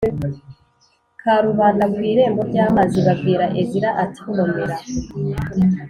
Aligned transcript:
karubanda 1.21 1.85
ku 1.93 1.99
irembo 2.11 2.41
ry 2.49 2.57
amazi 2.65 2.99
babwira 3.07 3.45
Ezira 3.61 3.89
ati 4.03 4.19
komera 4.23 4.77